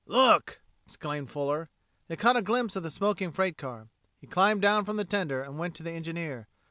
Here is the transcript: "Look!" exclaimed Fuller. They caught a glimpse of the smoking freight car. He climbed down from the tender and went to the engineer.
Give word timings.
"Look!" 0.07 0.61
exclaimed 0.87 1.29
Fuller. 1.29 1.69
They 2.07 2.15
caught 2.15 2.35
a 2.35 2.41
glimpse 2.41 2.75
of 2.75 2.81
the 2.81 2.89
smoking 2.89 3.29
freight 3.31 3.55
car. 3.55 3.89
He 4.17 4.25
climbed 4.25 4.63
down 4.63 4.83
from 4.83 4.97
the 4.97 5.05
tender 5.05 5.43
and 5.43 5.59
went 5.59 5.75
to 5.75 5.83
the 5.83 5.91
engineer. 5.91 6.47